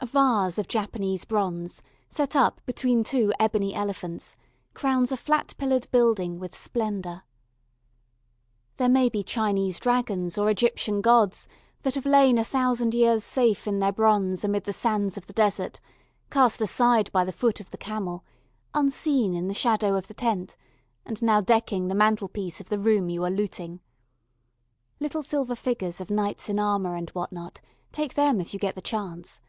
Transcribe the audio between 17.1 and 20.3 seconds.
by the foot of the camel, unseen in the shadow of the